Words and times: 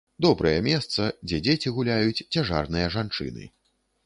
Добрае 0.25 0.53
месца, 0.67 1.05
дзе 1.31 1.39
дзеці 1.49 1.75
гуляюць, 1.77 2.25
цяжарныя 2.37 2.89
жанчыны. 2.97 3.49